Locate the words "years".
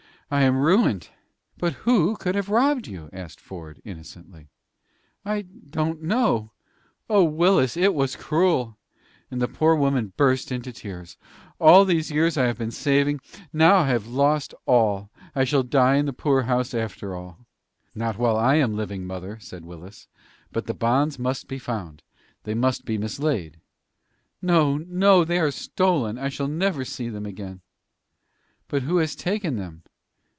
12.11-12.37